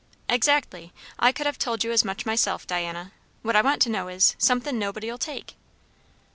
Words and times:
"Exactly. 0.27 0.91
I 1.19 1.31
could 1.31 1.45
have 1.45 1.59
told 1.59 1.83
you 1.83 1.91
as 1.91 2.03
much 2.03 2.25
myself, 2.25 2.65
Diana. 2.65 3.11
What 3.43 3.55
I 3.55 3.61
want 3.61 3.83
to 3.83 3.89
know 3.89 4.07
is, 4.07 4.33
somethin' 4.39 4.79
nobody'll 4.79 5.19
take." 5.19 5.53